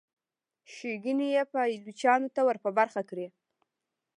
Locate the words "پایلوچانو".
1.53-2.27